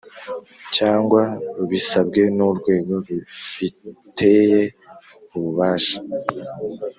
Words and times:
cyangwa 0.75 1.21
rubisabwe 1.57 2.21
n 2.37 2.39
urwego 2.49 2.93
rufiteye 3.07 4.61
ububasha 5.35 5.97